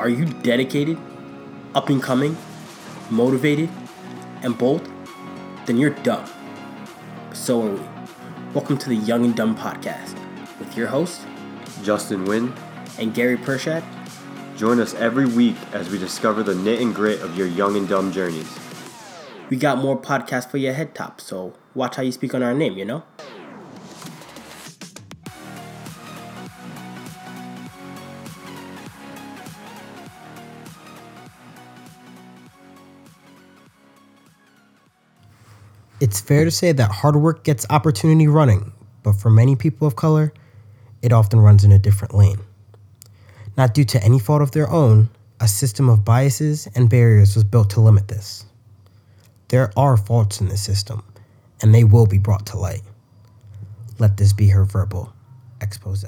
[0.00, 0.96] Are you dedicated,
[1.74, 2.34] up and coming,
[3.10, 3.68] motivated,
[4.40, 4.88] and bold?
[5.66, 6.24] Then you're dumb.
[7.34, 7.80] So are we.
[8.54, 10.18] Welcome to the Young and Dumb podcast
[10.58, 11.20] with your host,
[11.82, 12.54] Justin Wynn.
[12.98, 13.84] and Gary Pershad.
[14.56, 17.86] Join us every week as we discover the knit and grit of your young and
[17.86, 18.58] dumb journeys.
[19.50, 22.54] We got more podcasts for your head top, so watch how you speak on our
[22.54, 23.02] name, you know?
[36.10, 38.72] It's fair to say that hard work gets opportunity running,
[39.04, 40.32] but for many people of color,
[41.02, 42.40] it often runs in a different lane.
[43.56, 47.44] Not due to any fault of their own, a system of biases and barriers was
[47.44, 48.44] built to limit this.
[49.50, 51.04] There are faults in the system,
[51.62, 52.82] and they will be brought to light.
[54.00, 55.12] Let this be her verbal
[55.60, 56.04] expose.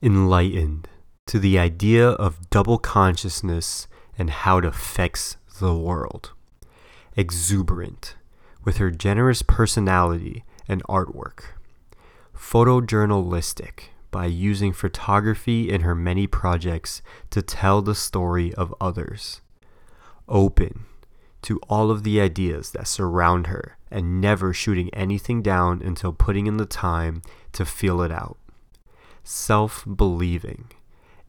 [0.00, 0.86] Enlightened
[1.26, 6.30] to the idea of double consciousness and how it affects the world.
[7.16, 8.14] Exuberant
[8.64, 11.44] with her generous personality and artwork.
[12.36, 19.40] Photojournalistic by using photography in her many projects to tell the story of others.
[20.28, 20.84] Open
[21.42, 26.46] to all of the ideas that surround her and never shooting anything down until putting
[26.46, 28.38] in the time to feel it out.
[29.22, 30.70] Self believing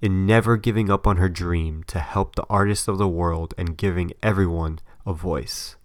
[0.02, 3.78] in never giving up on her dream to help the artists of the world and
[3.78, 5.76] giving everyone a voice.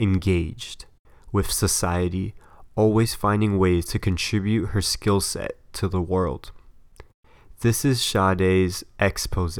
[0.00, 0.86] Engaged
[1.30, 2.34] with society,
[2.74, 6.52] always finding ways to contribute her skill set to the world.
[7.60, 9.58] This is Sade's expose.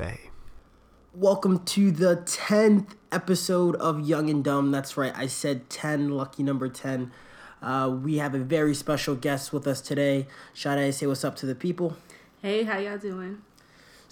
[1.12, 4.70] Welcome to the 10th episode of Young and Dumb.
[4.70, 7.12] That's right, I said 10, lucky number 10.
[7.60, 10.26] Uh, we have a very special guest with us today.
[10.54, 11.98] Sade, say what's up to the people.
[12.40, 13.42] Hey, how y'all doing?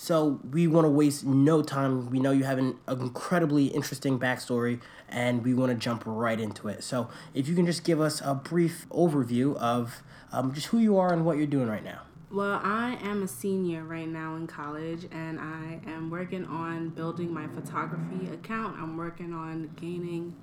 [0.01, 2.09] So, we want to waste no time.
[2.09, 6.69] We know you have an incredibly interesting backstory, and we want to jump right into
[6.69, 6.85] it.
[6.85, 10.97] So, if you can just give us a brief overview of um, just who you
[10.99, 12.03] are and what you're doing right now.
[12.31, 17.35] Well, I am a senior right now in college and I am working on building
[17.35, 18.79] my photography account.
[18.79, 20.37] I'm working on gaining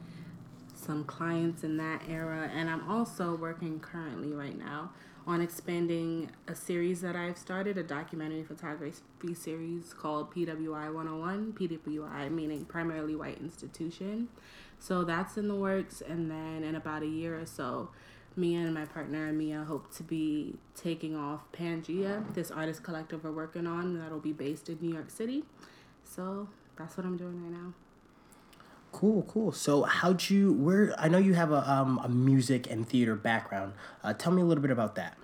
[0.73, 4.91] some clients in that era and I'm also working currently right now
[5.27, 12.31] on expanding a series that I've started, a documentary photography series called PWI 101, PWI
[12.31, 14.27] meaning primarily white institution.
[14.79, 17.89] So that's in the works and then in about a year or so
[18.37, 23.31] me and my partner Mia hope to be taking off Pangea, this artist collective we're
[23.31, 25.43] working on that'll be based in New York City.
[26.03, 27.73] So that's what I'm doing right now.
[28.95, 29.51] Cool, cool.
[29.51, 30.53] So, how'd you?
[30.53, 30.95] Where?
[30.97, 33.73] I know you have a um a music and theater background.
[34.01, 35.17] Uh, tell me a little bit about that.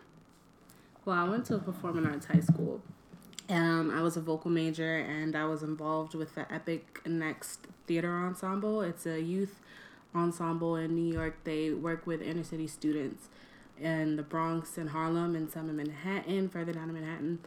[1.06, 2.81] Well, I went to a performing arts high school.
[3.48, 8.12] Um, I was a vocal major and I was involved with the Epic Next Theater
[8.12, 8.81] Ensemble.
[8.81, 9.62] It's a youth
[10.14, 11.38] ensemble in New York.
[11.46, 13.30] They work with inner city students
[13.80, 17.40] in the Bronx and Harlem and some in Manhattan, further down in Manhattan.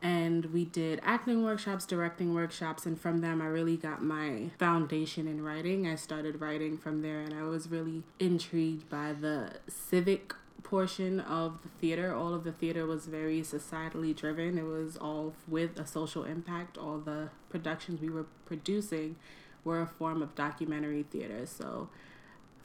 [0.00, 5.26] And we did acting workshops, directing workshops, and from them I really got my foundation
[5.26, 5.88] in writing.
[5.88, 11.62] I started writing from there, and I was really intrigued by the civic portion of
[11.62, 12.14] the theater.
[12.14, 16.78] All of the theater was very societally driven, it was all with a social impact.
[16.78, 19.16] All the productions we were producing
[19.64, 21.44] were a form of documentary theater.
[21.46, 21.88] So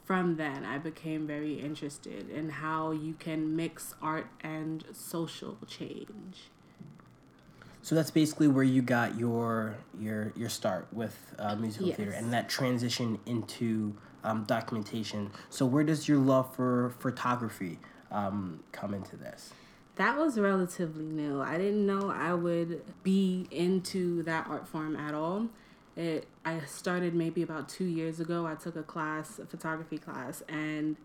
[0.05, 6.49] from then, I became very interested in how you can mix art and social change.
[7.83, 11.97] So that's basically where you got your your your start with uh, musical Yes.
[11.97, 15.31] theater, and that transition into um, documentation.
[15.49, 17.79] So where does your love for photography
[18.09, 19.51] um, come into this?
[19.95, 21.41] That was relatively new.
[21.41, 25.49] I didn't know I would be into that art form at all.
[25.97, 28.47] It I started maybe about 2 years ago.
[28.47, 30.95] I took a class, a photography class, and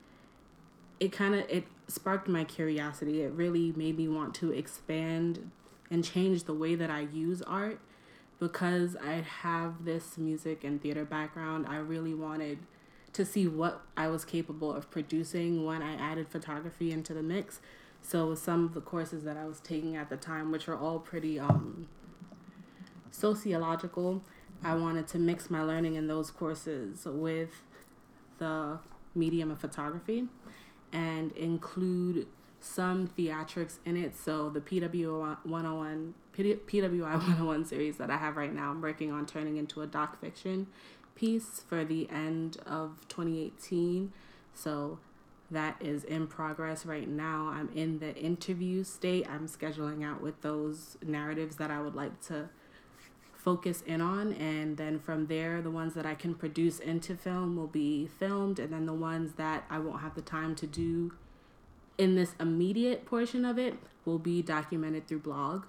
[1.01, 3.23] it kind of it sparked my curiosity.
[3.23, 5.51] It really made me want to expand
[5.91, 7.81] and change the way that I use art
[8.39, 11.67] because I have this music and theater background.
[11.69, 12.59] I really wanted
[13.15, 17.61] to see what I was capable of producing when I added photography into the mix.
[18.01, 20.99] So some of the courses that I was taking at the time, which were all
[21.01, 21.89] pretty um,
[23.11, 24.23] sociological,
[24.63, 27.63] I wanted to mix my learning in those courses with
[28.39, 28.79] the
[29.15, 30.27] medium of photography
[30.93, 32.27] and include
[32.61, 34.17] some theatrics in it.
[34.17, 39.27] So the PW 101 PWI 101 series that I have right now, I'm working on
[39.27, 40.69] turning into a doc fiction
[41.15, 44.13] piece for the end of 2018.
[44.55, 44.99] So
[45.51, 47.49] that is in progress right now.
[47.49, 49.27] I'm in the interview state.
[49.29, 52.51] I'm scheduling out with those narratives that I would like to
[53.33, 57.57] focus in on and then from there the ones that I can produce into film
[57.57, 61.13] will be filmed and then the ones that I won't have the time to do
[61.99, 63.75] in this immediate portion of it
[64.05, 65.65] will be documented through blog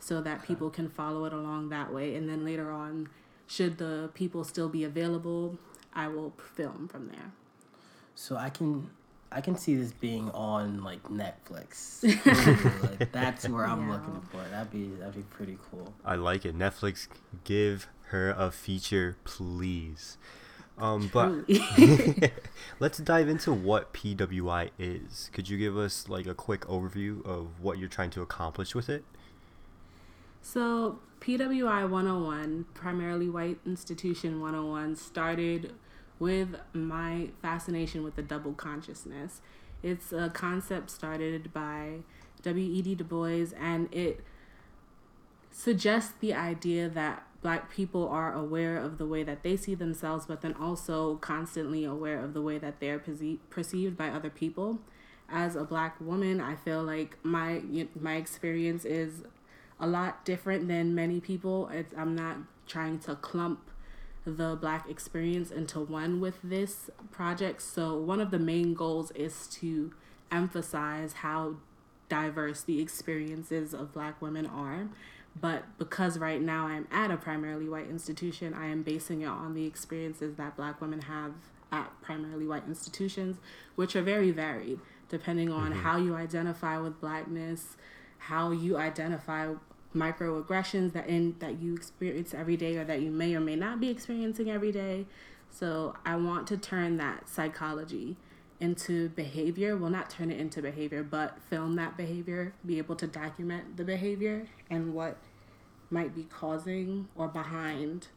[0.00, 3.08] so that people can follow it along that way and then later on
[3.46, 5.56] should the people still be available
[5.94, 7.32] I will film from there.
[8.14, 8.90] So I can
[9.32, 12.02] I can see this being on like Netflix.
[12.98, 13.94] like, that's where I'm Yeah.
[13.94, 14.40] looking for.
[14.42, 14.50] It.
[14.50, 15.92] That'd be that'd be pretty cool.
[16.04, 16.56] I like it.
[16.56, 17.08] Netflix,
[17.44, 20.18] give her a feature, please.
[20.78, 21.44] Um, but
[22.80, 25.30] let's dive into what PWI is.
[25.32, 28.88] Could you give us like a quick overview of what you're trying to accomplish with
[28.88, 29.04] it?
[30.40, 35.74] So, PWI 101, primarily white institution 101, started
[36.18, 39.40] with my fascination with the double consciousness.
[39.82, 41.98] It's a concept started by
[42.42, 42.94] W.E.B.
[42.94, 44.24] Du Bois, and it
[45.50, 50.26] suggests the idea that black people are aware of the way that they see themselves,
[50.26, 54.80] but then also constantly aware of the way that they're perce- perceived by other people.
[55.30, 57.62] As a black woman, I feel like my
[57.98, 59.22] my experience is
[59.78, 61.68] a lot different than many people.
[61.68, 62.36] It's, I'm not
[62.66, 63.60] trying to clump
[64.24, 67.62] the black experience into one with this project.
[67.62, 69.92] So, one of the main goals is to
[70.30, 71.56] emphasize how
[72.08, 74.88] diverse the experiences of black women are.
[75.40, 79.54] But because right now I'm at a primarily white institution, I am basing it on
[79.54, 81.32] the experiences that black women have
[81.70, 83.36] at primarily white institutions,
[83.76, 85.80] which are very varied depending on mm-hmm.
[85.80, 87.76] how you identify with blackness,
[88.18, 89.54] how you identify
[89.94, 93.80] microaggressions that in that you experience every day or that you may or may not
[93.80, 95.06] be experiencing every day.
[95.50, 98.16] So I want to turn that psychology
[98.60, 99.76] into behavior.
[99.76, 103.84] Well, not turn it into behavior, but film that behavior, be able to document the
[103.84, 105.16] behavior and what
[105.90, 108.08] might be causing or behind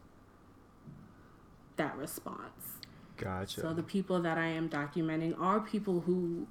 [1.78, 2.80] that response.
[3.18, 3.62] Gotcha.
[3.62, 6.48] So the people that I am documenting are people who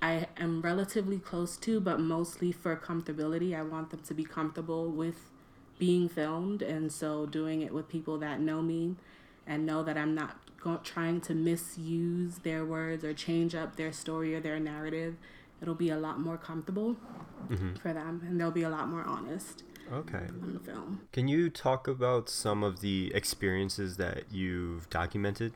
[0.00, 3.56] I am relatively close to, but mostly for comfortability.
[3.56, 5.30] I want them to be comfortable with
[5.78, 8.96] being filmed, and so doing it with people that know me
[9.46, 13.92] and know that I'm not go- trying to misuse their words or change up their
[13.92, 15.16] story or their narrative.
[15.60, 16.96] It'll be a lot more comfortable
[17.48, 17.74] mm-hmm.
[17.76, 20.26] for them, and they'll be a lot more honest okay.
[20.42, 21.00] on the film.
[21.12, 25.52] Can you talk about some of the experiences that you've documented?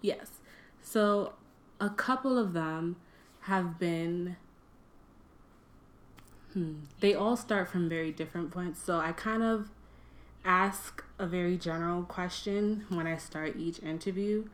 [0.00, 0.40] Yes.
[0.82, 1.34] So
[1.80, 2.96] a couple of them
[3.42, 4.36] have been.
[6.52, 6.80] Hmm.
[7.00, 8.82] They all start from very different points.
[8.82, 9.70] So I kind of
[10.44, 14.48] ask a very general question when I start each interview,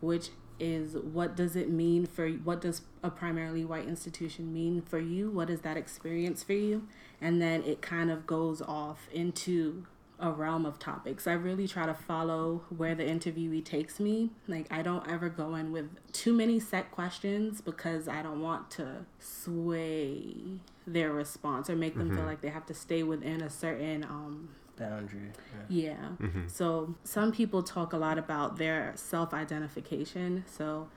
[0.00, 4.98] which is what does it mean for what does a primarily white institution mean for
[4.98, 5.30] you?
[5.30, 6.86] What is that experience for you?
[7.20, 9.86] And then it kind of goes off into
[10.20, 11.26] a realm of topics.
[11.26, 14.30] I really try to follow where the interviewee takes me.
[14.46, 18.70] Like I don't ever go in with too many set questions because I don't want
[18.72, 23.50] to sway their response or make them feel like they have to stay within a
[23.50, 25.30] certain um Boundary.
[25.68, 25.96] Yeah.
[26.20, 26.28] yeah.
[26.48, 30.44] So some people talk a lot about their self identification.
[30.46, 30.88] So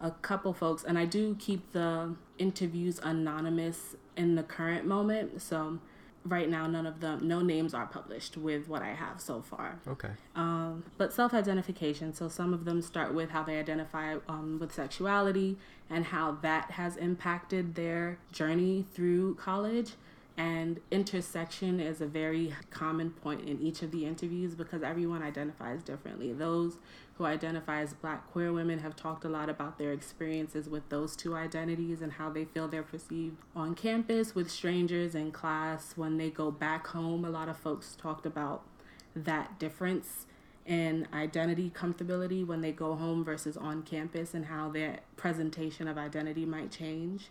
[0.00, 5.42] a couple folks, and I do keep the interviews anonymous in the current moment.
[5.42, 5.78] So
[6.24, 9.78] right now, none of them, no names are published with what I have so far.
[9.86, 10.10] Okay.
[10.34, 12.12] Um, but self identification.
[12.12, 15.56] So some of them start with how they identify um, with sexuality
[15.90, 19.92] and how that has impacted their journey through college.
[20.38, 25.82] And intersection is a very common point in each of the interviews because everyone identifies
[25.82, 26.32] differently.
[26.32, 26.78] Those
[27.14, 31.16] who identify as black queer women have talked a lot about their experiences with those
[31.16, 35.94] two identities and how they feel they're perceived on campus with strangers in class.
[35.96, 38.62] When they go back home, a lot of folks talked about
[39.16, 40.26] that difference
[40.64, 45.98] in identity comfortability when they go home versus on campus and how their presentation of
[45.98, 47.30] identity might change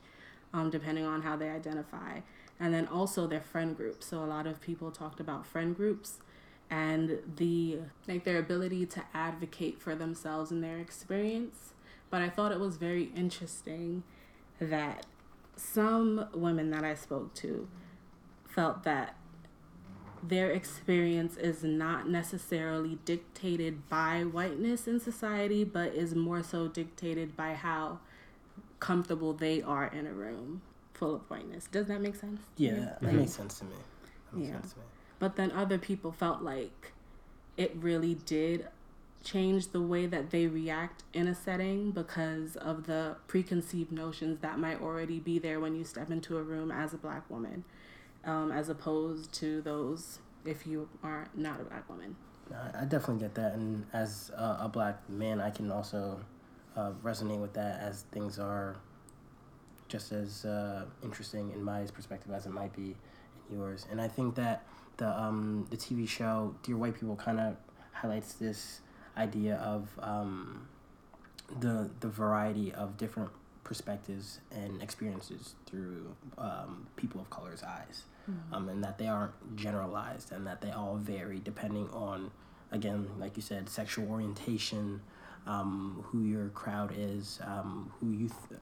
[0.53, 2.19] um, depending on how they identify.
[2.59, 4.07] And then also their friend groups.
[4.07, 6.19] So a lot of people talked about friend groups
[6.69, 11.73] and the like their ability to advocate for themselves and their experience.
[12.09, 14.03] But I thought it was very interesting
[14.59, 15.05] that
[15.55, 17.67] some women that I spoke to
[18.47, 19.15] felt that
[20.23, 27.37] their experience is not necessarily dictated by whiteness in society, but is more so dictated
[27.37, 27.99] by how
[28.79, 30.61] comfortable they are in a room
[30.97, 31.67] full of whiteness.
[31.71, 32.41] Does that make sense?
[32.57, 33.75] Yeah, that, that makes sense to me.
[34.31, 34.55] That makes Yeah.
[34.61, 34.85] sense to me.
[35.19, 36.93] But then other people felt like
[37.55, 38.67] it really did
[39.23, 44.59] change the way that they react in a setting because of the preconceived notions that
[44.59, 47.63] might already be there when you step into a room as a black woman,
[48.25, 52.15] um, as opposed to those if you are not a black woman.
[52.73, 56.19] I definitely get that, and as a, a black man, I can also
[56.77, 58.77] uh, resonate with that as things are
[59.87, 62.95] just as uh, interesting in my perspective as it might be
[63.49, 63.85] in yours.
[63.91, 64.65] And I think that
[64.97, 67.55] the um, the TV show Dear White People kind of
[67.91, 68.81] highlights this
[69.15, 70.67] idea of um,
[71.59, 73.31] the the variety of different
[73.67, 78.53] perspectives and experiences through um, people of color's eyes, mm-hmm.
[78.53, 82.31] um, and that they aren't generalized and that they all vary depending on,
[82.71, 85.01] again, like you said, sexual orientation,
[85.45, 88.61] um, who your crowd is, um, who you th-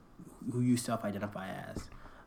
[0.52, 1.84] who you self identify as.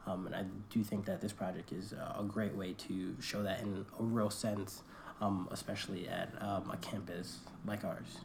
[0.07, 3.61] Um, and I do think that this project is a great way to show that
[3.61, 4.81] in a real sense,
[5.21, 8.19] um, especially at um, a campus like ours.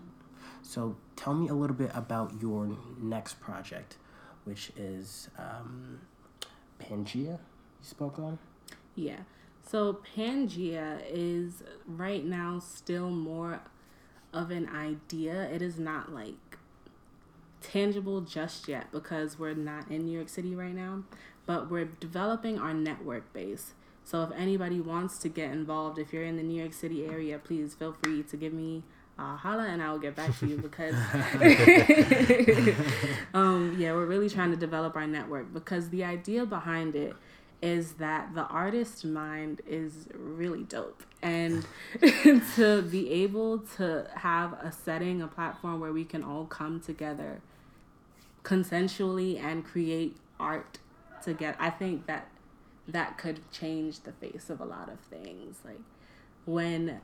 [0.63, 3.97] So tell me a little bit about your next project,
[4.45, 6.01] which is um,
[6.81, 7.39] Pangea, you
[7.83, 8.39] spoke on?
[8.95, 9.21] Yeah.
[9.67, 13.61] So Pangea is right now still more
[14.33, 15.45] of an idea.
[15.45, 16.54] It is not like
[17.73, 21.05] tangible just yet because we're not in New York City right now,
[21.47, 23.73] but we're developing our network base.
[24.05, 27.39] So if anybody wants to get involved, if you're in the New York City area,
[27.39, 28.83] please feel free to give me
[29.19, 30.95] a holla and I'll get back to you because
[33.35, 37.15] um, yeah, we're really trying to develop our network because the idea behind it
[37.63, 41.65] is that the artist mind is really dope and
[42.57, 47.41] to be able to have a setting a platform where we can all come together
[48.45, 50.79] consensually and create art
[51.23, 52.29] together i think that
[52.89, 55.59] that could change the face of a lot of things.
[55.65, 55.81] Like
[56.45, 57.01] when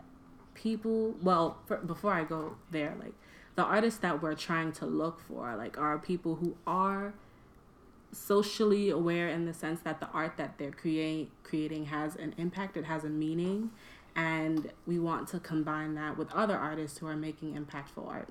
[0.54, 3.14] people well for, before i go there like
[3.54, 7.14] the artists that we're trying to look for like are people who are
[8.12, 12.76] socially aware in the sense that the art that they're create, creating has an impact
[12.76, 13.70] it has a meaning
[14.16, 18.28] and we want to combine that with other artists who are making impactful art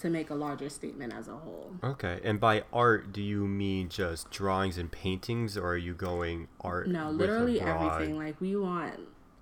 [0.00, 1.72] to make a larger statement as a whole.
[1.82, 2.20] Okay.
[2.22, 6.88] And by art, do you mean just drawings and paintings or are you going art?
[6.88, 8.16] No, literally everything.
[8.18, 9.00] Like we want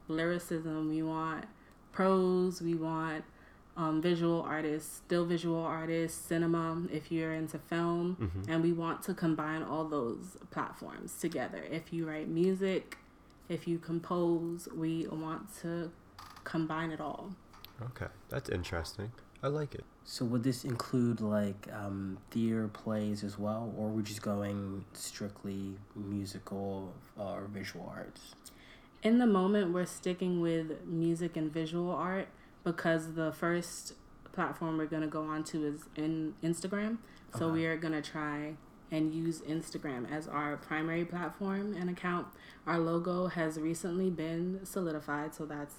[0.08, 1.46] lyricism, we want
[1.92, 3.25] prose, we want
[3.76, 8.16] um, visual artists, still visual artists, cinema, if you're into film.
[8.20, 8.50] Mm-hmm.
[8.50, 11.64] And we want to combine all those platforms together.
[11.68, 12.99] If you write music,
[13.49, 15.90] if you compose, we want to
[16.44, 17.30] combine it all.
[17.82, 19.11] Okay, that's interesting.
[19.44, 19.84] I like it.
[20.04, 25.74] So would this include like um, theater plays as well, or we're just going strictly
[25.94, 28.34] musical or visual arts?
[29.02, 32.28] In the moment, we're sticking with music and visual art
[32.64, 33.92] because the first
[34.32, 36.96] platform we're gonna go on to is in Instagram.
[37.36, 38.54] So we are gonna try
[38.90, 42.28] and use Instagram as our primary platform and account.
[42.66, 45.74] Our logo has recently been solidified, so that's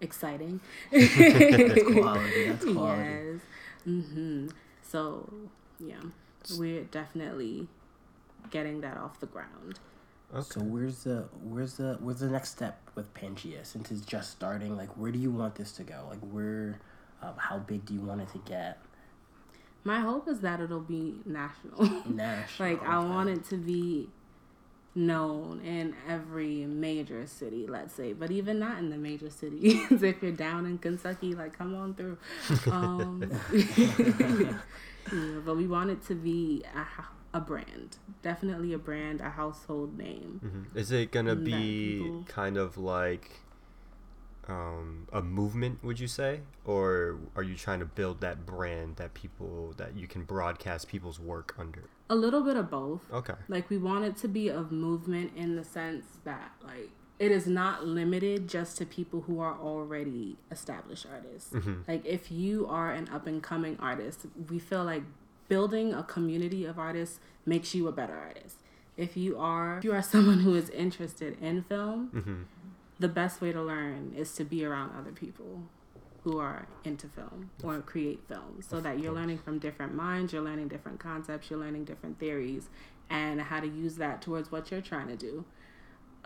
[0.00, 0.60] exciting.
[0.92, 2.48] that's quality.
[2.48, 3.02] That's quality.
[3.02, 3.40] Yes.
[3.86, 4.48] Mm-hmm.
[4.82, 5.32] So
[5.78, 6.00] yeah,
[6.56, 7.68] we're definitely
[8.50, 9.78] getting that off the ground.
[10.34, 10.42] Okay.
[10.42, 14.76] So where's the where's the where's the next step with Pangea since it's just starting?
[14.76, 16.06] Like where do you want this to go?
[16.08, 16.78] Like where,
[17.22, 18.78] um, how big do you want it to get?
[19.84, 21.82] My hope is that it'll be national.
[22.06, 22.68] National.
[22.68, 22.90] like okay.
[22.90, 24.08] I want it to be
[24.94, 29.80] known in every major city, let's say, but even not in the major cities.
[29.90, 32.18] if you're down in Kentucky, like come on through.
[32.70, 36.84] Um, yeah, but we want it to be a
[37.34, 40.40] a brand, definitely a brand, a household name.
[40.44, 40.78] Mm-hmm.
[40.78, 42.24] Is it gonna be people...
[42.26, 43.40] kind of like
[44.48, 45.84] um, a movement?
[45.84, 50.06] Would you say, or are you trying to build that brand that people that you
[50.06, 51.84] can broadcast people's work under?
[52.10, 53.02] A little bit of both.
[53.12, 53.34] Okay.
[53.48, 57.46] Like we want it to be a movement in the sense that like it is
[57.46, 61.52] not limited just to people who are already established artists.
[61.52, 61.82] Mm-hmm.
[61.86, 65.02] Like if you are an up and coming artist, we feel like
[65.48, 68.56] building a community of artists makes you a better artist.
[68.96, 72.42] If you are if you are someone who is interested in film, mm-hmm.
[72.98, 75.62] The best way to learn is to be around other people
[76.24, 80.42] who are into film or create films so that you're learning from different minds, you're
[80.42, 82.68] learning different concepts, you're learning different theories
[83.08, 85.44] and how to use that towards what you're trying to do.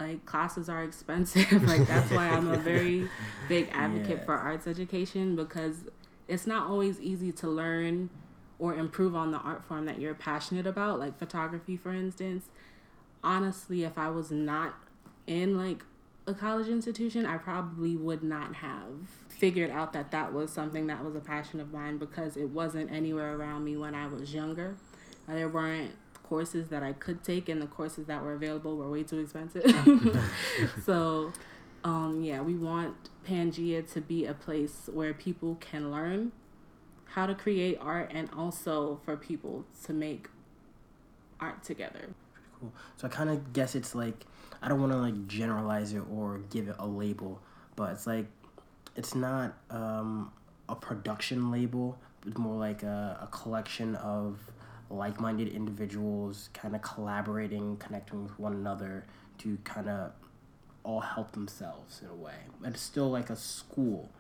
[0.00, 1.62] Like classes are expensive.
[1.68, 3.08] like that's why I'm a very
[3.48, 4.24] big advocate yeah.
[4.24, 5.84] for arts education because
[6.26, 8.08] it's not always easy to learn
[8.58, 12.46] or improve on the art form that you're passionate about, like photography, for instance.
[13.22, 14.74] Honestly, if I was not
[15.26, 15.84] in like
[16.26, 21.04] a college institution, I probably would not have figured out that that was something that
[21.04, 24.76] was a passion of mine because it wasn't anywhere around me when I was younger.
[25.26, 29.02] There weren't courses that I could take, and the courses that were available were way
[29.02, 29.64] too expensive.
[30.84, 31.32] so,
[31.84, 32.94] um, yeah, we want
[33.26, 36.32] Pangea to be a place where people can learn
[37.06, 40.28] how to create art and also for people to make
[41.40, 42.10] art together.
[42.58, 42.72] Cool.
[42.96, 44.24] So I kind of guess it's like
[44.62, 47.42] I don't want to like generalize it or give it a label,
[47.74, 48.26] but it's like
[48.96, 50.30] it's not um,
[50.68, 54.38] a production label, It's more like a, a collection of
[54.90, 59.06] like-minded individuals kind of collaborating, connecting with one another
[59.38, 60.12] to kind of
[60.84, 62.34] all help themselves in a way.
[62.64, 64.10] And it's still like a school.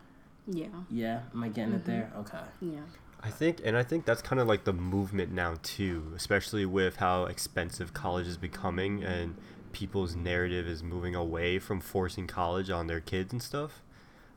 [0.46, 0.66] Yeah.
[0.90, 2.10] Yeah, am I getting it there?
[2.16, 2.38] Okay.
[2.60, 2.80] Yeah.
[3.22, 6.96] I think, and I think that's kind of like the movement now too, especially with
[6.96, 9.36] how expensive college is becoming and
[9.72, 13.82] people's narrative is moving away from forcing college on their kids and stuff.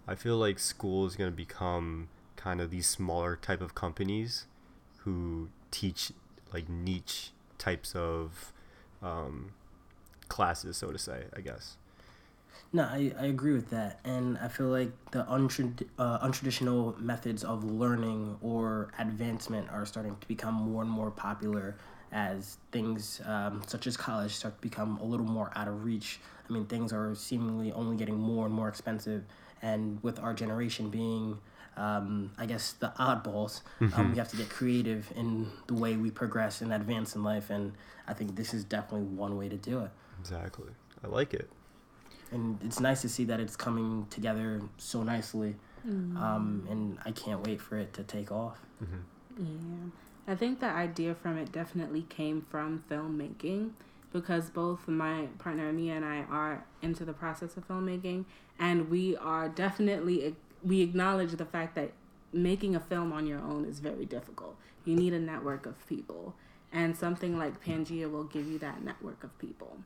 [0.08, 4.46] I feel like school is going to become kind of these smaller type of companies
[5.00, 6.12] who teach
[6.54, 8.52] like niche types of
[9.02, 9.52] um,
[10.28, 11.78] classes, so to say, I guess.
[12.72, 14.00] No, I, I agree with that.
[14.04, 15.48] And I feel like the uh,
[16.28, 21.78] untraditional methods of learning or advancement are starting to become more and more popular
[22.16, 26.20] as things um, such as college start to become a little more out of reach.
[26.50, 29.24] I mean, things are seemingly only getting more and more expensive.
[29.62, 31.40] And with our generation being,
[31.76, 33.62] um, I guess, the oddballs,
[33.96, 37.50] um, we have to get creative in the way we progress and advance in life.
[37.50, 37.74] And
[38.08, 39.92] I think this is definitely one way to do it.
[40.22, 40.70] Exactly.
[41.04, 41.50] I like it.
[42.32, 45.56] and it's nice to see that it's coming together so nicely.
[46.18, 48.60] Um, and I can't wait for it to take off.
[49.38, 49.46] Yeah.
[50.28, 53.72] I think the idea from it definitely came from filmmaking
[54.12, 58.26] because both my partner Mia and I are into the process of filmmaking
[58.58, 61.92] and we are definitely we acknowledge the fact that
[62.34, 64.56] making a film on your own is very difficult.
[64.84, 66.34] You need a network of people
[66.72, 69.78] and something like Pangea will give you that network of people.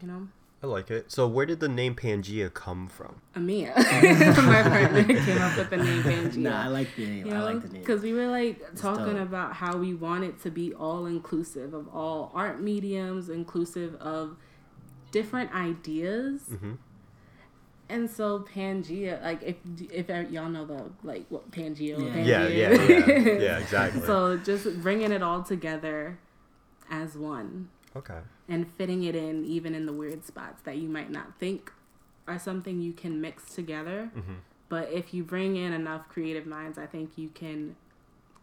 [0.00, 0.28] You know?
[0.62, 1.12] I like it.
[1.12, 3.20] So, where did the name Pangea come from?
[3.36, 6.36] Mia, my partner, came up with the name Pangea.
[6.38, 7.26] Nah, I like the name.
[7.26, 7.82] You I like the name.
[7.82, 9.28] because we were like talking dope.
[9.28, 14.36] about how we want it to be all inclusive of all art mediums, inclusive of
[15.10, 16.42] different ideas.
[16.50, 16.72] Mm-hmm.
[17.88, 19.56] And so Pangea, like if
[19.92, 21.98] if y'all know the like what Pangea, Yeah.
[21.98, 24.00] Pangea Yeah, yeah, yeah, yeah, exactly.
[24.06, 26.18] so just bringing it all together
[26.90, 28.18] as one Okay.
[28.48, 31.72] and fitting it in even in the weird spots that you might not think
[32.28, 34.10] are something you can mix together.
[34.16, 34.34] Mm-hmm.
[34.68, 37.76] But if you bring in enough creative minds, I think you can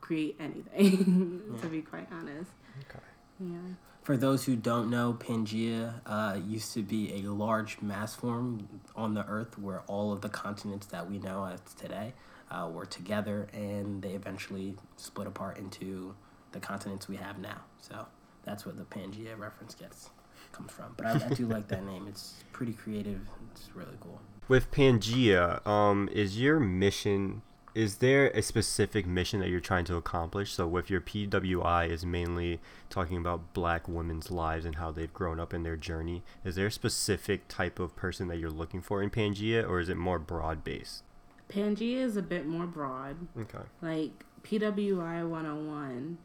[0.01, 1.57] create anything.
[1.61, 2.51] to be quite honest,
[2.89, 2.99] Okay.
[3.41, 3.57] yeah.
[4.03, 9.13] For those who don't know, Pangea uh, used to be a large mass form on
[9.13, 12.13] the Earth where all of the continents that we know as today
[12.51, 16.15] uh, were together, and they eventually split apart into
[16.51, 17.61] the continents we have now.
[17.81, 18.05] So
[18.43, 20.09] that's where the Pangea reference gets
[20.51, 20.93] comes from.
[20.95, 22.07] But I, I do like that name.
[22.07, 23.19] It's pretty creative.
[23.51, 24.21] It's really cool.
[24.47, 27.41] With Pangea, um, is your mission?
[27.73, 30.53] Is there a specific mission that you're trying to accomplish?
[30.53, 35.39] So, with your PWI, is mainly talking about Black women's lives and how they've grown
[35.39, 36.23] up in their journey.
[36.45, 39.89] Is there a specific type of person that you're looking for in Pangea, or is
[39.89, 41.03] it more broad based?
[41.49, 43.27] Pangea is a bit more broad.
[43.39, 43.65] Okay.
[43.81, 46.17] Like PWI 101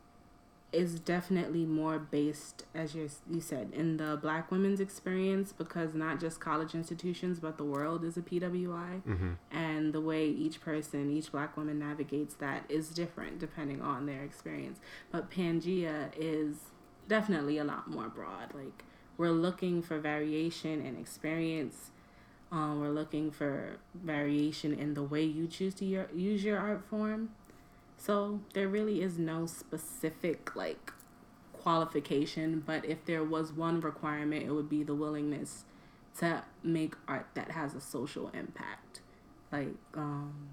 [0.71, 6.21] is definitely more based, as you you said, in the Black women's experience because not
[6.21, 9.03] just college institutions, but the world is a PWI.
[9.03, 9.33] Mm-hmm.
[9.51, 14.23] and the way each person, each black woman navigates that is different depending on their
[14.23, 14.79] experience.
[15.11, 16.57] But Pangea is
[17.09, 18.55] definitely a lot more broad.
[18.55, 18.85] Like
[19.17, 21.91] we're looking for variation and experience.
[22.51, 26.83] Um, we're looking for variation in the way you choose to your, use your art
[26.89, 27.31] form.
[27.99, 30.93] So there really is no specific like
[31.53, 35.65] qualification, but if there was one requirement, it would be the willingness
[36.19, 39.01] to make art that has a social impact.
[39.53, 40.49] Like um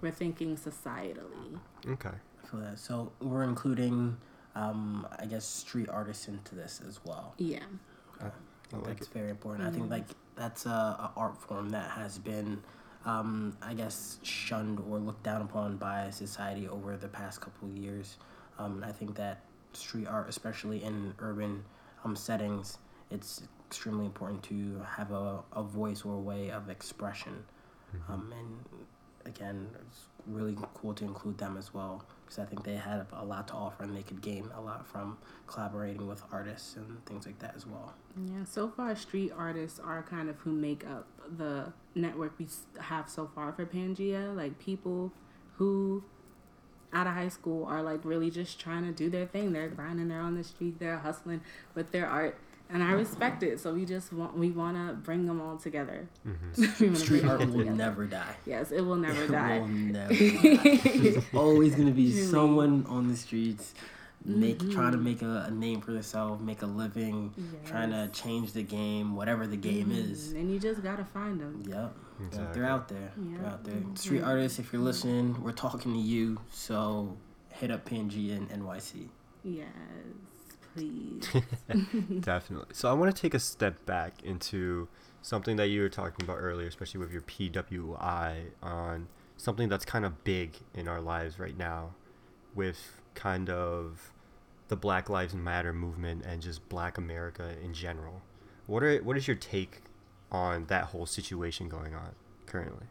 [0.00, 1.58] we're thinking societally.
[1.88, 2.10] Okay.
[2.10, 2.78] I feel that.
[2.78, 4.18] So we're including,
[4.54, 7.32] um, I guess, street artists into this as well.
[7.38, 7.60] Yeah.
[8.20, 8.30] I I
[8.70, 9.66] think like that's very important.
[9.66, 10.04] I think like
[10.36, 12.62] that's a, a art form that has been,
[13.04, 17.76] um, I guess, shunned or looked down upon by society over the past couple of
[17.76, 18.16] years.
[18.58, 21.64] Um, I think that street art, especially in urban
[22.04, 22.78] um, settings,
[23.10, 27.44] it's extremely important to have a, a voice or a way of expression.
[28.08, 28.86] Um, and
[29.26, 33.24] again, it's really cool to include them as well because I think they have a
[33.24, 37.26] lot to offer and they could gain a lot from collaborating with artists and things
[37.26, 37.94] like that as well.
[38.16, 41.06] Yeah, so far street artists are kind of who make up
[41.36, 42.46] the network we
[42.80, 45.12] have so far for Pangea, like people
[45.56, 46.04] who
[46.92, 49.52] out of high school are like really just trying to do their thing.
[49.52, 51.40] They're grinding, they're on the street, they're hustling
[51.74, 52.38] with their art
[52.70, 53.60] and I respect it.
[53.60, 56.06] So we just want we want to bring them all together.
[56.26, 56.94] Mm-hmm.
[57.04, 58.34] Street art them will never die.
[58.46, 59.58] Yes, it will never It die.
[59.60, 60.80] will never die.
[60.84, 62.26] There's always gonna be Truly.
[62.26, 63.74] someone on the streets
[64.26, 67.30] make trying to make a, a name for themselves, make a living,
[67.66, 70.32] trying to change the game, whatever the game is.
[70.32, 71.62] Mm, and you just gotta find them.
[71.68, 71.94] Yep.
[72.28, 72.54] Exactly.
[72.54, 73.12] They're out there.
[73.18, 73.74] They're out there.
[73.96, 74.26] Street Mhm.
[74.26, 76.38] artists, if you're listening, we're talking to you.
[76.50, 77.18] So
[77.50, 79.08] hit up PNG and NYC.
[79.42, 79.66] Yes,
[80.74, 81.28] please.
[82.20, 82.74] Definitely.
[82.74, 84.88] So I want to take a step back into
[85.22, 90.04] something that you were talking about earlier, especially with your PWI on something that's kind
[90.04, 91.94] of big in our lives right now
[92.54, 94.12] with kind of
[94.68, 98.22] the Black Lives Matter movement and just black America in general.
[98.66, 99.82] What are what is your take
[100.32, 102.14] on that whole situation going on
[102.46, 102.86] currently?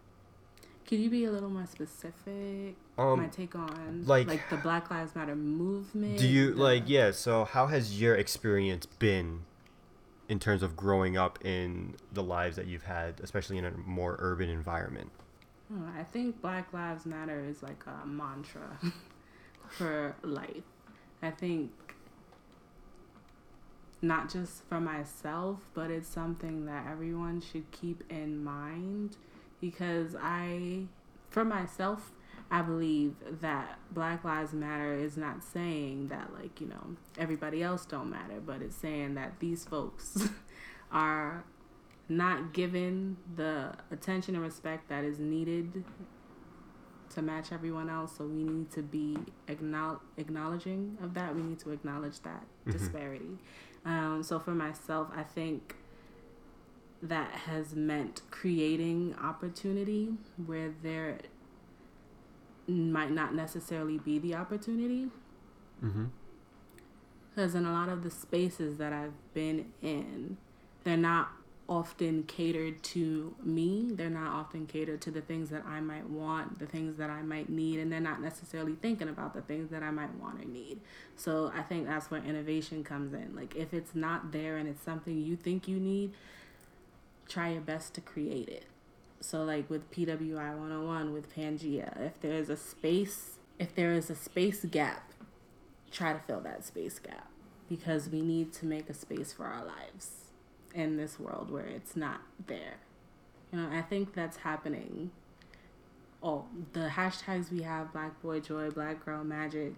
[0.87, 2.75] Could you be a little more specific?
[2.97, 6.17] Um, My take on like- like the Black Lives Matter movement.
[6.19, 9.41] Do you like yeah, so how has your experience been
[10.29, 14.15] in terms of growing up in the lives that you've had, especially in a more
[14.19, 15.09] urban environment?
[15.73, 18.77] Oh, I think Black Lives Matter is like a mantra
[19.69, 20.63] for life.
[21.21, 21.71] I think
[24.01, 29.15] not just for myself, but it's something that everyone should keep in mind
[29.63, 30.83] because I,
[31.29, 32.11] for myself,
[32.51, 37.85] I believe that Black Lives Matter is not saying that like, you know, everybody else
[37.85, 40.27] don't matter, but it's saying that these folks
[40.91, 41.45] are
[42.09, 45.85] not given the attention and respect that is needed
[47.11, 48.17] to match everyone else.
[48.17, 49.15] So we need to be
[49.47, 51.33] acknowl- acknowledging of that.
[51.33, 52.71] We need to acknowledge that Mhm.
[52.73, 53.37] disparity.
[53.85, 55.77] Um, so for myself, I think
[57.03, 60.13] that has meant creating opportunity
[60.45, 61.19] where there
[62.67, 65.09] might not necessarily be the opportunity.
[65.83, 66.05] Mm-hmm.
[67.29, 70.37] Because in a lot of the spaces that I've been in,
[70.83, 71.29] they're not
[71.67, 73.89] often catered to me.
[73.91, 77.21] They're not often catered to the things that I might want, the things that I
[77.21, 80.45] might need, and they're not necessarily thinking about the things that I might want or
[80.45, 80.79] need.
[81.15, 83.35] So I think that's where innovation comes in.
[83.35, 86.13] Like if it's not there and it's something you think you need,
[87.33, 88.65] try your best to create it.
[89.19, 94.15] So like with PWI 101 with Pangea, if there's a space, if there is a
[94.15, 95.11] space gap,
[95.91, 97.27] try to fill that space gap
[97.69, 100.11] because we need to make a space for our lives
[100.75, 102.77] in this world where it's not there.
[103.51, 105.11] You know, I think that's happening.
[106.21, 109.73] Oh, the hashtags we have Black Boy Joy, Black Girl Magic,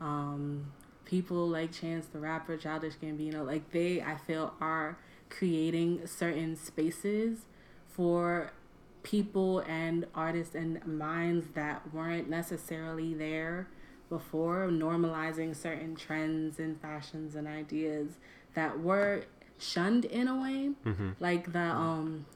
[0.00, 0.72] um,
[1.04, 4.98] people like Chance the Rapper, Childish Gambino, like they, I feel, are
[5.30, 7.46] creating certain spaces
[7.88, 8.52] for
[9.02, 13.68] people and artists and minds that weren't necessarily there
[14.08, 18.12] before, normalizing certain trends and fashions and ideas
[18.54, 19.24] that were
[19.58, 21.10] shunned in a way Mm-hmm.
[21.20, 22.26] like the um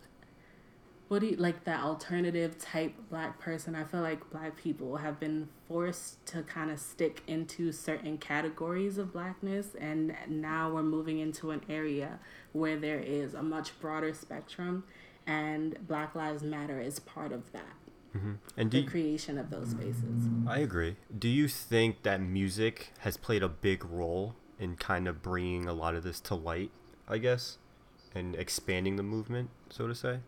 [1.08, 5.18] what do you like the alternative type black person i feel like black people have
[5.18, 11.18] been forced to kind of stick into certain categories of blackness and now we're moving
[11.18, 12.20] into an area
[12.52, 14.84] where there is a much broader spectrum
[15.26, 17.74] and black lives matter is part of that
[18.16, 18.32] Mm-hmm.
[18.56, 20.96] And do the you, creation of those spaces I agree.
[21.16, 25.74] Do you think that music has played a big role in kind of bringing a
[25.74, 26.70] lot of this to light?
[27.06, 27.58] I guess,
[28.14, 30.20] and expanding the movement, so to say.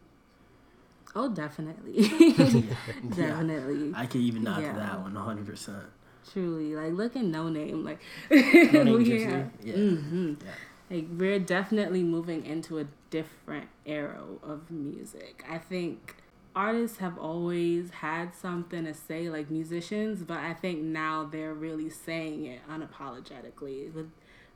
[1.15, 2.75] oh definitely Yeah.
[3.17, 4.73] definitely I can even nod Yeah.
[4.75, 5.85] to that one 100%.
[6.33, 7.99] truly like look at Noname like
[8.31, 9.31] Noname we Gypsy?
[9.31, 9.75] have- Yeah.
[9.75, 10.37] Mhm.
[10.45, 10.51] Yeah.
[10.91, 15.45] Like we're definitely moving into a different era of music.
[15.49, 16.17] I think
[16.55, 21.91] artists have always had something to say like musicians, but I think now they're really
[21.91, 24.11] saying it unapologetically with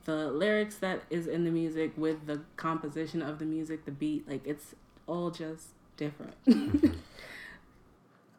[0.05, 4.29] the lyrics that is in the music with the composition of the music, the beat,
[4.29, 4.75] like it's
[5.07, 6.35] all just different.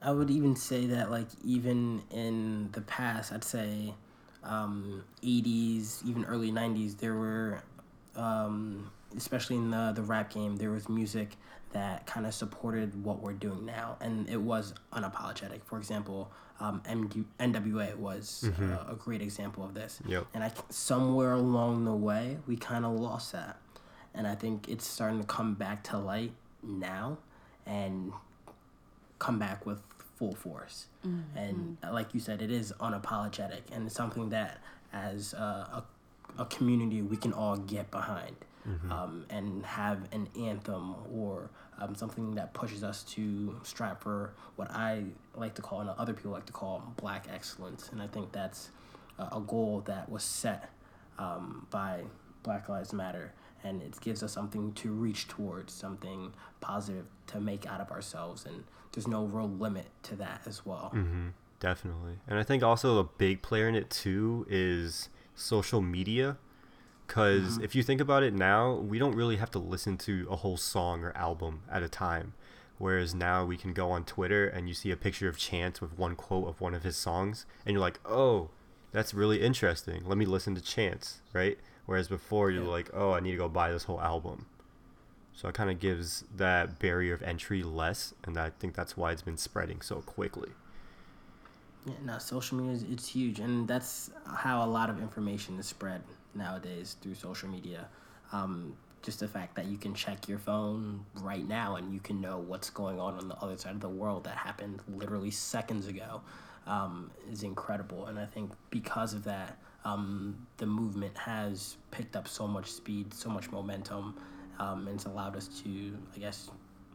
[0.01, 3.95] I would even say that, like, even in the past, I'd say
[4.43, 7.63] um, 80s, even early 90s, there were,
[8.15, 11.37] um, especially in the, the rap game, there was music
[11.71, 13.97] that kind of supported what we're doing now.
[13.99, 15.63] And it was unapologetic.
[15.65, 19.99] For example, um, MD- NWA was uh, a great example of this.
[20.07, 20.27] Yep.
[20.33, 23.57] And I, somewhere along the way, we kind of lost that.
[24.13, 26.31] And I think it's starting to come back to light
[26.63, 27.17] now
[27.65, 28.13] and
[29.19, 29.81] come back with
[30.15, 30.87] full force.
[31.35, 34.59] And uh, like you said, it is unapologetic and it's something that
[34.93, 35.83] as a, a,
[36.37, 38.35] a community we can all get behind
[38.89, 44.71] um, and have an anthem or um, something that pushes us to strive for what
[44.71, 45.03] I
[45.35, 47.89] like to call and other people like to call black excellence.
[47.91, 48.69] And I think that's
[49.19, 50.69] a, a goal that was set
[51.19, 52.03] um, by
[52.43, 57.65] Black Lives Matter and it gives us something to reach towards, something positive to make
[57.65, 60.91] out of ourselves, and there's no real limit to that as well.
[60.93, 61.29] Mm-hmm.
[61.59, 62.19] Definitely.
[62.27, 66.37] And I think also a big player in it too is social media.
[67.05, 67.63] Because mm-hmm.
[67.63, 70.57] if you think about it now, we don't really have to listen to a whole
[70.57, 72.33] song or album at a time.
[72.77, 75.97] Whereas now we can go on Twitter and you see a picture of Chance with
[75.97, 78.49] one quote of one of his songs, and you're like, oh,
[78.91, 80.03] that's really interesting.
[80.05, 81.57] Let me listen to Chance, right?
[81.85, 82.69] Whereas before you're Yeah.
[82.69, 84.47] like, oh, I need to go buy this whole album.
[85.33, 89.11] So it kind of gives that barrier of entry less, and I think that's why
[89.11, 90.49] it's been spreading so quickly.
[91.85, 95.67] Yeah, no, social media is it's huge, and that's how a lot of information is
[95.67, 96.01] spread
[96.33, 97.87] nowadays through social media.
[98.31, 102.19] Um, just the fact that you can check your phone right now and you can
[102.19, 105.87] know what's going on on the other side of the world that happened literally seconds
[105.87, 106.21] ago
[106.65, 108.07] um, is incredible.
[108.07, 113.13] And I think because of that, um, the movement has picked up so much speed,
[113.13, 114.17] so much momentum,
[114.57, 116.49] um, and it's allowed us to, I guess,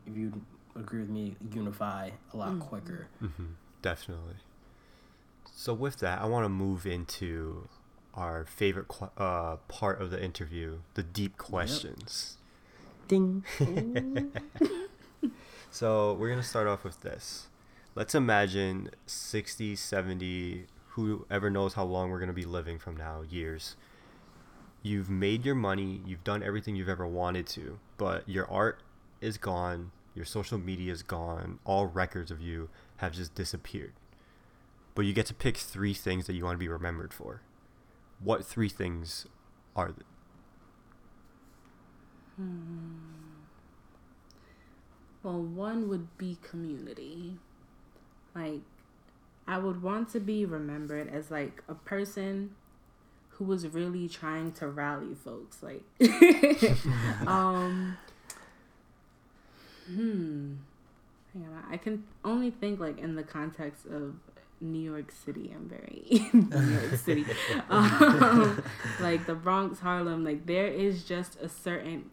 [0.04, 0.32] if you
[0.74, 3.06] agree with me, unify a lot quicker.
[3.22, 3.44] Mm-hmm.
[3.82, 4.34] Definitely.
[5.60, 7.68] So with that, I want to move into
[8.14, 12.38] our favorite qu- uh, part of the interview, the deep questions.
[13.08, 13.44] Ding.
[15.70, 17.48] So we're going to start off with this.
[17.94, 23.22] Let's imagine 60, 70, whoever knows how long we're going to be living from now,
[23.28, 23.76] years.
[24.82, 28.82] You've made your money, you've done everything you've ever wanted to, but your art
[29.20, 33.92] is gone, your social media is gone, all records of you have just disappeared.
[34.94, 37.42] But you get to pick three things that you want to be remembered for.
[38.22, 39.26] What three things
[39.74, 40.06] are th-
[45.22, 47.36] Well, one would be community.
[48.34, 48.60] Like,
[49.46, 52.54] I would want to be remembered as like a person
[53.30, 55.62] who was really trying to rally folks.
[55.62, 55.82] Like,
[57.26, 57.96] um,
[59.86, 60.54] hmm.
[61.70, 64.16] I can only think like in the context of
[64.60, 65.52] New York City.
[65.54, 67.24] I'm very New York City,
[67.70, 68.62] um,
[69.00, 70.24] like the Bronx, Harlem.
[70.24, 72.10] Like there is just a certain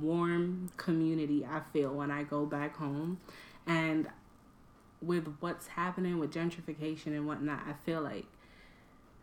[0.00, 3.18] warm community I feel when I go back home,
[3.66, 4.08] and
[5.00, 8.26] with what's happening with gentrification and whatnot, I feel like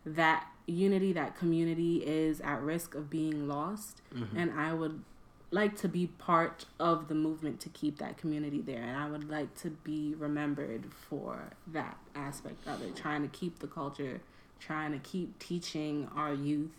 [0.04, 4.02] that unity, that community is at risk of being lost,
[4.36, 5.02] and I would
[5.50, 9.28] like to be part of the movement to keep that community there and i would
[9.28, 12.94] like to be remembered for that aspect of it.
[12.94, 14.20] Trying to keep the culture
[14.60, 16.70] trying to keep teaching our youth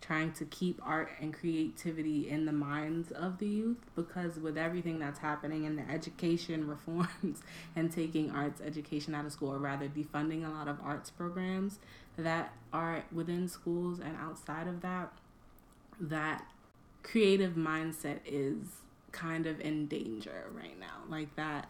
[0.00, 4.98] trying to keep art and creativity in the minds of the youth because with everything
[4.98, 7.42] that's happening in the education reforms
[7.76, 11.78] and taking arts education out of school or rather defunding a lot of arts programs
[12.16, 15.12] that are within schools and outside of that
[16.00, 16.44] that
[17.02, 18.66] creative mindset is
[19.12, 21.02] kind of in danger right now.
[21.08, 21.68] Like that,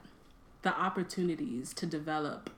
[0.62, 2.50] the opportunities to develop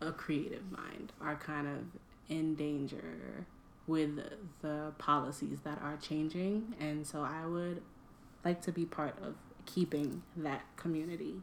[0.00, 3.46] a creative mind are kind of in danger
[3.86, 4.20] with
[4.62, 6.74] the policies that are changing.
[6.80, 7.82] And so I would
[8.44, 9.34] like to be part of
[9.64, 11.36] keeping that community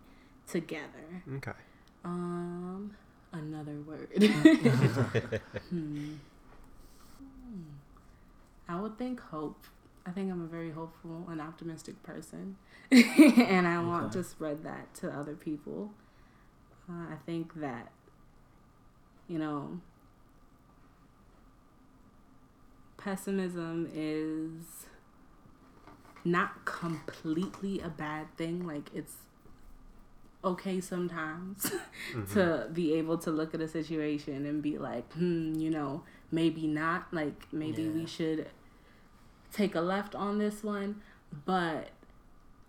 [0.48, 1.24] together.
[1.36, 1.52] Okay.
[2.04, 2.96] Um,
[3.32, 4.10] another word.
[5.70, 6.14] hmm.
[8.68, 9.66] I would think hope.
[10.06, 12.58] I think I'm a very hopeful and optimistic person,
[12.92, 15.92] and I want to spread that to other people.
[16.90, 17.92] Uh, I think that,
[19.30, 19.80] you know,
[22.98, 24.88] pessimism is
[26.26, 28.66] not completely a bad thing.
[28.66, 29.16] Like it's
[30.44, 31.72] okay sometimes
[32.34, 36.68] to be able to look at a situation and be like, hmm, you know, maybe
[36.68, 37.14] not.
[37.14, 37.92] Like maybe Yeah.
[37.92, 38.50] we should
[39.54, 41.02] take a left on this one,
[41.46, 41.90] but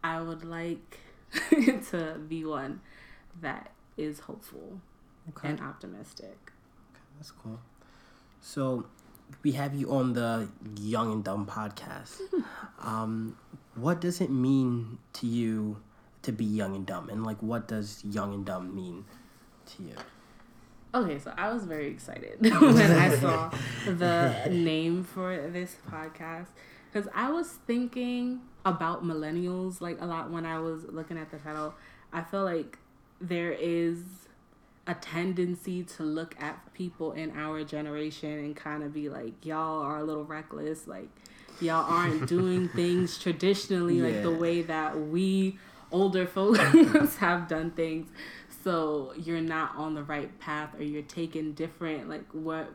[0.05, 1.01] I would like
[1.91, 2.81] to be one
[3.41, 4.81] that is hopeful
[5.31, 5.49] Okay.
[5.49, 6.37] and optimistic.
[6.93, 7.59] Okay, That's cool.
[8.41, 8.85] So,
[9.43, 10.49] we have you on the
[10.79, 12.21] Young and Dumb podcast.
[12.79, 13.37] um,
[13.75, 15.81] what does it mean to you
[16.23, 17.09] to be young and dumb?
[17.09, 19.07] And, like, what does young and dumb mean
[19.77, 19.95] to you?
[20.95, 23.53] Okay, so I was very excited when I saw
[23.85, 26.47] the name for this podcast
[26.93, 31.39] because I was thinking about millennials like a lot when I was looking at the
[31.39, 31.75] title.
[32.13, 32.79] I feel like
[33.21, 33.99] there is
[34.87, 39.83] a tendency to look at people in our generation and kind of be like, y'all
[39.83, 40.87] are a little reckless.
[40.87, 41.09] Like,
[41.61, 45.59] y'all aren't doing things traditionally like the way that we
[45.91, 48.09] older folks have done things.
[48.65, 52.73] So you're not on the right path or you're taking different, like, what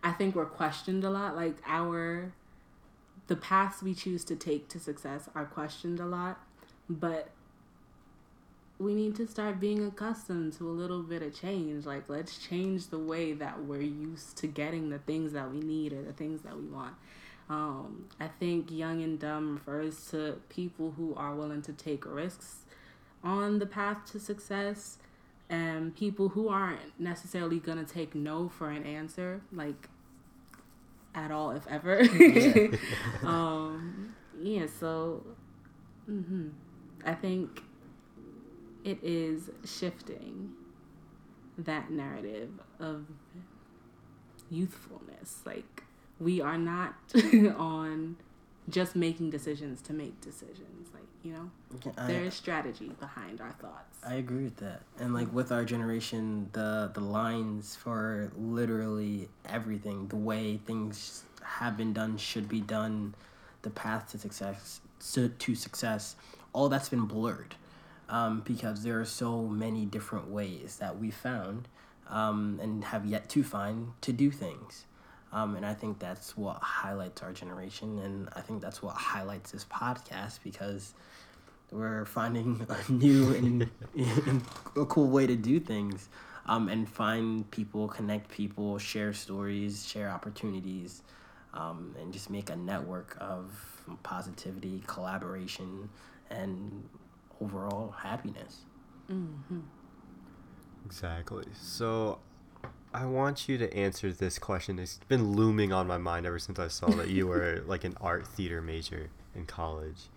[0.00, 1.34] I think we're questioned a lot.
[1.34, 2.32] Like, our
[3.26, 6.38] the paths we choose to take to success are questioned a lot,
[6.88, 7.30] but
[8.78, 11.84] we need to start being accustomed to a little bit of change.
[11.84, 15.92] Like, let's change the way that we're used to getting the things that we need
[15.92, 16.94] or the things that we want.
[17.50, 22.58] Um, I think young and dumb refers to people who are willing to take risks
[23.24, 24.98] on the path to success
[25.50, 29.88] and people who aren't necessarily to take no for an answer, like
[31.14, 32.00] at all, if ever.
[33.22, 35.24] um, yeah, so
[36.08, 36.48] mm-hmm.
[37.04, 37.62] I think
[38.84, 40.52] it is shifting
[41.58, 43.06] that narrative of
[44.50, 45.42] youthfulness.
[45.44, 45.84] Like,
[46.20, 46.94] we are not
[47.56, 48.16] on
[48.68, 50.88] just making decisions to make decisions.
[50.92, 51.50] Like, you know,
[51.96, 53.98] I- there is strategy behind our thoughts.
[54.06, 54.82] I agree with that.
[54.98, 61.76] And like with our generation, the the lines for literally everything, the way things have
[61.76, 63.14] been done should be done,
[63.62, 64.80] the path to success
[65.14, 66.16] to, to success,
[66.52, 67.54] all that's been blurred.
[68.08, 71.68] Um, because there are so many different ways that we found
[72.08, 74.86] um, and have yet to find to do things.
[75.32, 79.50] Um, and I think that's what highlights our generation, and I think that's what highlights
[79.50, 80.94] this podcast because
[81.70, 83.70] we're finding a new and,
[84.26, 84.42] and
[84.76, 86.08] a cool way to do things
[86.46, 91.02] um, and find people connect people share stories share opportunities
[91.52, 93.52] um, and just make a network of
[94.02, 95.90] positivity collaboration
[96.30, 96.88] and
[97.42, 98.62] overall happiness
[100.84, 101.44] Exactly.
[101.60, 102.18] So
[102.92, 104.78] I want you to answer this question.
[104.78, 107.96] It's been looming on my mind ever since I saw that you were like an
[108.00, 110.08] art theater major in college.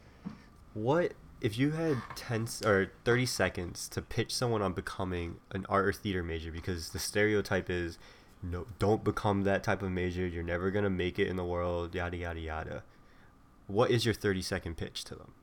[0.73, 5.87] What if you had 10 or 30 seconds to pitch someone on becoming an art
[5.87, 7.97] or theater major because the stereotype is
[8.43, 11.43] no don't become that type of major, you're never going to make it in the
[11.43, 12.83] world, yada yada yada.
[13.67, 15.33] What is your 30 second pitch to them?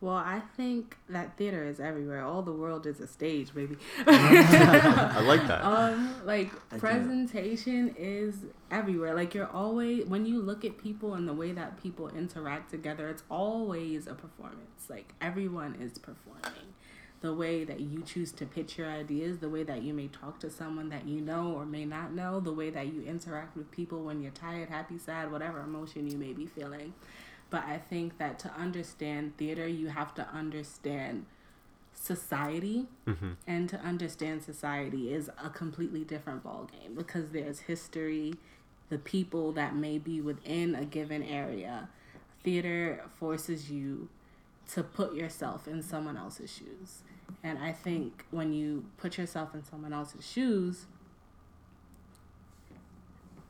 [0.00, 2.22] Well, I think that theater is everywhere.
[2.24, 3.76] All the world is a stage, baby.
[4.06, 5.62] I like that.
[5.62, 6.80] um, like I do.
[6.80, 8.36] presentation is
[8.70, 9.14] everywhere.
[9.14, 13.08] Like you're always when you look at people and the way that people interact together,
[13.08, 14.88] it's always a performance.
[14.88, 16.68] Like everyone is performing.
[17.20, 20.40] The way that you choose to pitch your ideas, the way that you may talk
[20.40, 23.70] to someone that you know or may not know, the way that you interact with
[23.70, 26.94] people when you're tired, happy, sad, whatever emotion you may be feeling.
[27.50, 31.26] But I think that to understand theater, you have to understand
[31.92, 32.86] society.
[33.06, 33.36] Mhm.
[33.46, 38.34] and to understand society is a completely different ballgame because there's history
[38.88, 41.88] the people that may be within a given area.
[42.42, 44.08] Theater forces you
[44.68, 47.02] to put yourself in someone else's shoes.
[47.42, 50.86] And i think when you put yourself in someone else's shoes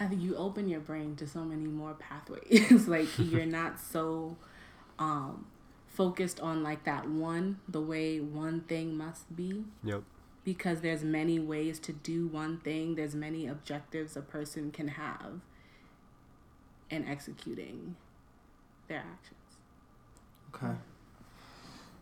[0.01, 2.89] I think you open your brain to so many more pathways.
[2.95, 4.37] like you're not so
[4.99, 5.47] um
[5.87, 10.03] focused on like that one, the way one thing must be Yep.
[10.45, 12.95] because there's many ways to do one thing.
[12.95, 15.41] There's many objectives a person can have
[16.89, 17.97] in executing
[18.89, 19.37] their actions.
[20.55, 20.75] okay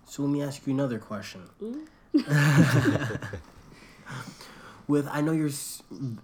[0.07, 1.87] so let me ask you another question Ooh.
[4.89, 5.51] with i know you're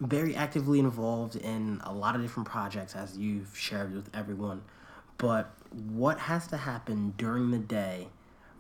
[0.01, 4.63] very actively involved in a lot of different projects as you've shared with everyone
[5.19, 5.53] but
[5.93, 8.09] what has to happen during the day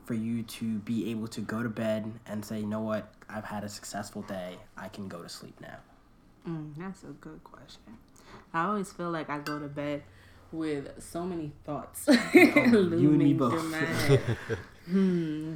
[0.04, 3.44] for you to be able to go to bed and say you know what i've
[3.46, 5.78] had a successful day i can go to sleep now
[6.46, 7.96] Mm, that's a good question.
[8.52, 10.02] I always feel like I go to bed
[10.52, 13.52] with so many thoughts you and me looming both.
[13.52, 14.20] through my head.
[14.86, 15.54] hmm.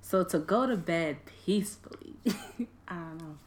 [0.00, 2.14] So to go to bed peacefully,
[2.88, 3.38] I don't know.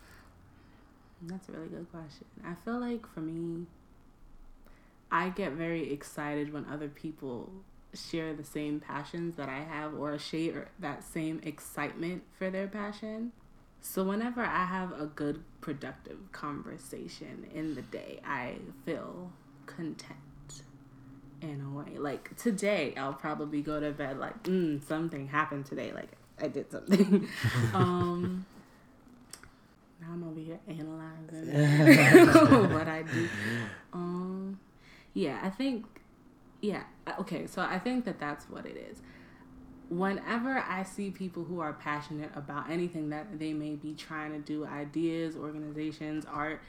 [1.21, 2.25] That's a really good question.
[2.45, 3.65] I feel like for me,
[5.11, 7.49] I get very excited when other people
[7.93, 13.31] share the same passions that I have or share that same excitement for their passion.
[13.81, 19.31] So whenever I have a good productive conversation in the day, I feel
[19.65, 20.63] content
[21.41, 21.97] in a way.
[21.97, 25.91] Like today, I'll probably go to bed like, mm, something happened today.
[25.93, 26.11] Like
[26.41, 27.27] I did something.
[27.73, 28.45] um,
[30.01, 33.29] now I'm over here analyzing what I do.
[33.93, 34.59] Um,
[35.13, 35.85] yeah, I think,
[36.61, 36.83] yeah,
[37.19, 37.47] okay.
[37.47, 39.01] So I think that that's what it is
[39.89, 44.39] whenever I see people who are passionate about anything that they may be trying to
[44.39, 46.61] do, ideas, organizations, art,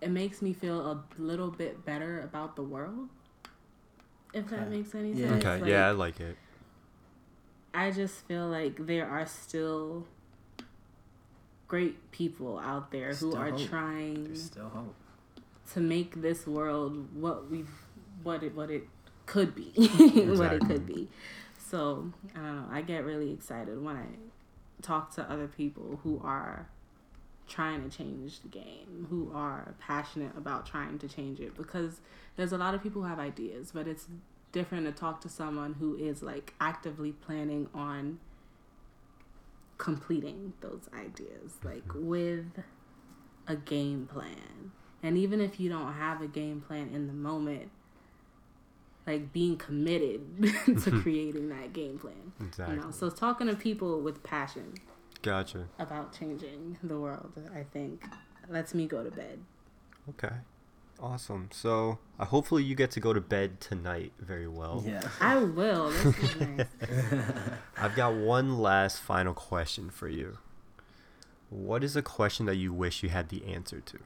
[0.00, 3.08] it makes me feel a little bit better about the world.
[4.32, 4.70] If that Okay.
[4.70, 5.28] makes any Yeah.
[5.30, 5.44] sense.
[5.44, 5.60] Okay.
[5.60, 6.36] Like, yeah, I like it.
[7.74, 10.06] I just feel like there are still
[11.70, 13.68] great people out there who are hope.
[13.68, 14.36] trying
[15.72, 17.70] to make this world what we've
[18.24, 18.82] what it what it
[19.24, 19.70] could be
[20.36, 21.08] what it could be.
[21.70, 22.64] So i don't know.
[22.72, 24.06] I get really excited when i
[24.82, 26.66] talk to other people who are
[27.46, 32.00] trying to change the game who are passionate about trying to change it because
[32.36, 34.06] there's a lot of people who have ideas but it's
[34.50, 38.18] different to talk to someone who is like actively planning on
[39.80, 42.44] completing those ideas like with
[43.46, 44.70] a game plan
[45.02, 47.70] and even if you don't have a game plan in the moment
[49.06, 51.00] like being committed to mm-hmm.
[51.00, 52.74] creating that game plan Exactly.
[52.76, 54.74] you know so talking to people with passion
[55.22, 55.66] Gotcha.
[55.78, 58.04] about changing the world i think
[58.50, 59.38] lets me go to bed
[60.10, 60.34] Okay.
[61.02, 61.48] Awesome.
[61.50, 64.84] So, uh, hopefully you get to go to bed tonight very well.
[64.86, 65.02] Yeah.
[65.20, 66.66] i will this nice
[67.78, 70.38] I've got one last final question for you.
[71.48, 73.98] What is a question that you wish you had the answer to?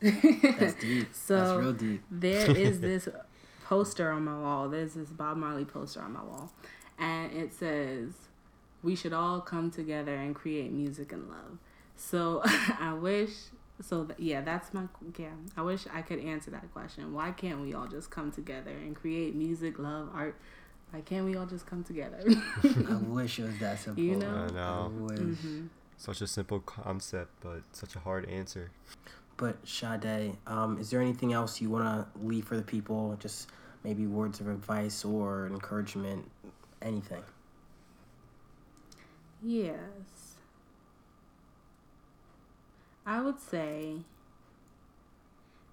[0.00, 1.08] That's deep.
[1.14, 2.02] So That's real deep.
[2.10, 3.08] there is this
[3.64, 4.68] poster on my wall.
[4.68, 6.52] There's this Bob Marley poster on my wall,
[6.98, 8.12] and it says,
[8.82, 11.58] "We should all come together and create music and love."
[11.96, 13.30] So I wish.
[13.82, 14.82] So th- yeah, that's my
[15.18, 15.28] yeah.
[15.56, 17.12] I wish I could answer that question.
[17.14, 20.36] Why can't we all just come together and create music, love, art?
[20.90, 22.20] Why can't we all just come together?
[22.88, 24.02] I wish it was that simple.
[24.02, 24.26] You know?
[24.26, 24.92] I know.
[24.96, 25.18] I wish.
[25.18, 25.66] hmm
[25.96, 28.70] Such a simple concept, but such a hard answer.
[29.36, 33.16] But Sade, um, is there anything else you want to leave for the people?
[33.20, 33.48] Just
[33.84, 36.30] maybe words of advice or encouragement,
[36.82, 37.22] anything.
[39.42, 40.29] Yes.
[43.06, 43.96] I would say,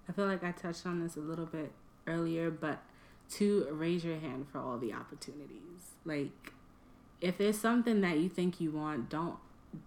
[0.08, 1.72] I feel like I touched on this a little bit
[2.06, 2.82] earlier, but
[3.30, 5.92] to raise your hand for all the opportunities.
[6.04, 6.52] Like,
[7.20, 9.36] if there's something that you think you want, don't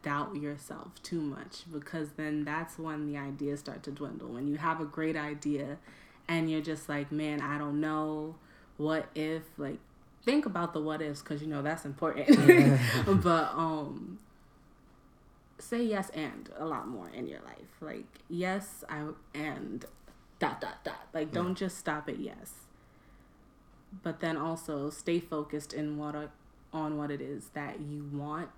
[0.04, 4.30] doubt yourself too much because then that's when the ideas start to dwindle.
[4.30, 5.78] When you have a great idea
[6.28, 8.36] and you're just like, man, I don't know,
[8.78, 9.80] what if, like,
[10.24, 12.28] think about the what ifs because you know that's important.
[13.24, 14.20] but, um,
[15.62, 17.56] say yes and a lot more in your life.
[17.80, 19.86] Like, yes, I and
[20.40, 21.08] dot, dot, dot.
[21.14, 22.54] Like, don't just stop at yes
[24.04, 26.30] but then also stay focused in what a,
[26.74, 28.50] on what it is that you want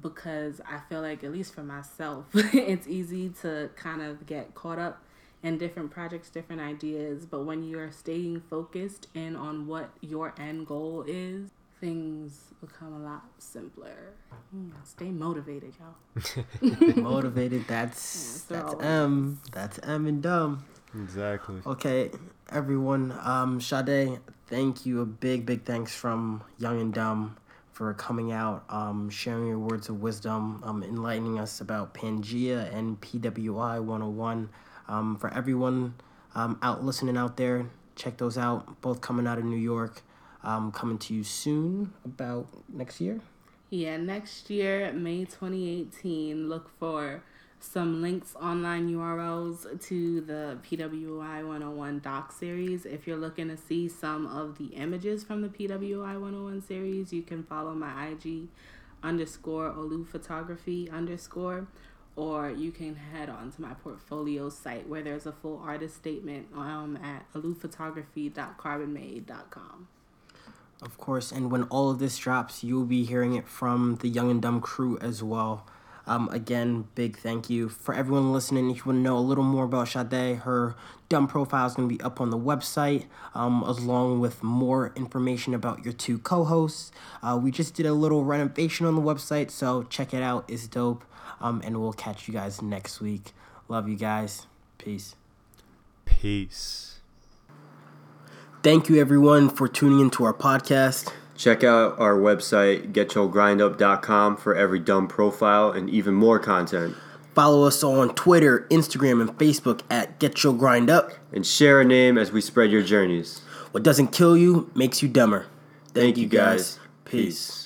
[0.00, 4.78] because I feel like at least for myself it's easy to kind of get caught
[4.78, 5.02] up
[5.42, 10.66] in different projects different ideas but when you're staying focused in on what your end
[10.66, 11.50] goal is
[11.80, 14.12] things become a lot simpler
[14.52, 16.44] Yeah, stay motivated y'all
[16.96, 17.66] Motivated.
[17.66, 19.40] That's Yeah, that's M.
[19.52, 20.64] That's M and dumb.
[20.94, 21.60] Exactly.
[21.64, 22.10] Okay,
[22.50, 23.16] everyone.
[23.22, 24.18] Um, Sade,
[24.48, 25.00] thank you.
[25.00, 27.36] A big, big thanks from Young and Dumb
[27.72, 33.00] for coming out, um, sharing your words of wisdom, um, enlightening us about Pangea and
[33.00, 34.50] PWI 101.
[34.88, 35.94] Um, for everyone
[36.34, 38.80] um, out listening out there, check those out.
[38.80, 40.02] Both coming out of New York.
[40.42, 43.20] Um, coming to you soon, about next year.
[43.68, 47.22] Yeah, next year, May 2018, look for
[47.60, 52.86] some links, online URLs to the PWI 101 doc series.
[52.86, 57.22] If you're looking to see some of the images from the PWI 101 series, you
[57.22, 58.48] can follow my IG
[59.02, 61.66] underscore Olu Photography underscore,
[62.16, 66.46] or you can head on to my portfolio site where there's a full artist statement
[66.54, 69.88] um, at oluphotography.carbonmade.com.
[70.82, 74.30] Of course, and when all of this drops, you'll be hearing it from the Young
[74.30, 75.66] and Dumb crew as well.
[76.06, 78.70] Um, again, big thank you for everyone listening.
[78.70, 80.74] If you want to know a little more about Sade, her
[81.08, 83.04] dumb profile is going to be up on the website,
[83.34, 86.90] um, along with more information about your two co-hosts.
[87.22, 90.44] Uh, we just did a little renovation on the website, so check it out.
[90.48, 91.04] It's dope.
[91.40, 93.32] Um, and we'll catch you guys next week.
[93.68, 94.46] Love you guys.
[94.78, 95.14] Peace.
[96.04, 96.89] Peace.
[98.62, 101.10] Thank you, everyone, for tuning into our podcast.
[101.34, 106.94] Check out our website, getchogrindup.com, for every dumb profile and even more content.
[107.34, 111.12] Follow us on Twitter, Instagram, and Facebook at Getcho Grind Up.
[111.32, 113.40] And share a name as we spread your journeys.
[113.70, 115.46] What doesn't kill you makes you dumber.
[115.94, 116.78] Thank you guys.
[117.06, 117.59] Peace.